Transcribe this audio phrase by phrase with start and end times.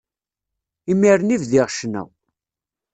[0.91, 2.03] Imiren i bdiɣ ccna.